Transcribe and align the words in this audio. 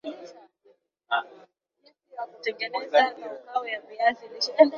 jinsi 1.83 2.13
ya 2.15 2.23
kutengeneza 2.27 3.11
kaukau 3.15 3.65
ya 3.67 3.79
viazi 3.87 4.27
lishe 4.27 4.53